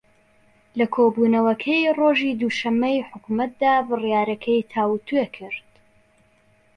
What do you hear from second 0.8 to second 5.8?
کۆبوونەوەکەی ڕۆژی دووشەممەی حکوومەتدا بڕیارەکەی تاووتوێ کرد